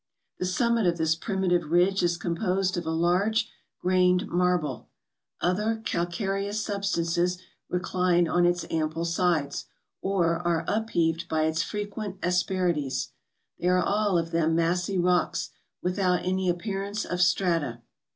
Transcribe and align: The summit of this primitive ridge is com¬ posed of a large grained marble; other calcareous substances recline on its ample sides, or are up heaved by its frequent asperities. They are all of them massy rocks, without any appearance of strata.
The 0.39 0.47
summit 0.47 0.87
of 0.87 0.97
this 0.97 1.13
primitive 1.13 1.69
ridge 1.69 2.01
is 2.01 2.17
com¬ 2.17 2.35
posed 2.39 2.75
of 2.75 2.87
a 2.87 2.89
large 2.89 3.51
grained 3.79 4.27
marble; 4.29 4.89
other 5.41 5.79
calcareous 5.85 6.59
substances 6.59 7.37
recline 7.69 8.27
on 8.27 8.43
its 8.43 8.65
ample 8.71 9.05
sides, 9.05 9.65
or 10.01 10.37
are 10.39 10.65
up 10.67 10.89
heaved 10.89 11.27
by 11.29 11.43
its 11.43 11.61
frequent 11.61 12.17
asperities. 12.23 13.09
They 13.59 13.67
are 13.67 13.79
all 13.83 14.17
of 14.17 14.31
them 14.31 14.55
massy 14.55 14.97
rocks, 14.97 15.51
without 15.83 16.25
any 16.25 16.49
appearance 16.49 17.05
of 17.05 17.21
strata. 17.21 17.83